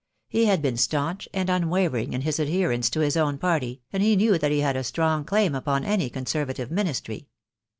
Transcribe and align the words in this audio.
He 0.27 0.45
had 0.45 0.63
been 0.63 0.77
staunch 0.77 1.29
and 1.31 1.47
unwavering 1.47 2.13
in 2.13 2.21
his 2.21 2.39
adherence 2.39 2.89
to 2.89 3.01
his 3.01 3.15
own 3.15 3.37
party, 3.37 3.83
and 3.93 4.01
he 4.01 4.15
knew 4.15 4.39
that 4.39 4.49
he 4.49 4.61
had 4.61 4.75
a 4.75 4.83
strong 4.83 5.23
claim 5.23 5.53
upon 5.53 5.85
any 5.85 6.09
Conservative 6.09 6.71
Ministry. 6.71 7.27